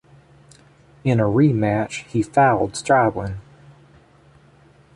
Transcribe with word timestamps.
In 1.03 1.19
a 1.19 1.25
rematch, 1.25 2.05
he 2.05 2.23
fouled 2.23 2.75
Stribling. 2.75 3.37